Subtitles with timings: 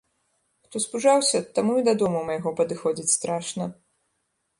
[0.69, 3.69] Хто спужаўся, таму і да дому майго падыходзіць страшна.